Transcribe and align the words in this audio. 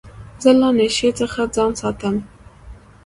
زه 0.41 0.49
له 0.59 0.69
نشې 0.79 1.09
څخه 1.19 1.41
ځان 1.55 1.71
ساتم. 1.81 2.15